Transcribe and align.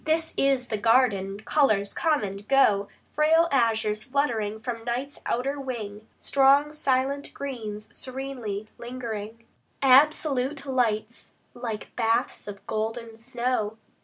This 0.03 0.33
is 0.35 0.69
the 0.69 0.79
garden: 0.79 1.41
colors 1.41 1.93
come 1.93 2.23
and 2.23 2.47
go, 2.47 2.87
Frail 3.11 3.47
azures 3.51 4.03
fluttering 4.03 4.59
from 4.59 4.83
night's 4.83 5.19
outer 5.27 5.59
wing, 5.59 6.07
Strong 6.17 6.73
silent 6.73 7.31
greens 7.35 7.87
serenely 7.95 8.67
lingering, 8.79 9.45
Absolute 9.83 10.65
lights 10.65 11.33
like 11.53 11.95
baths 11.95 12.47
of 12.47 12.65
golden 12.65 13.19
snow. 13.19 13.77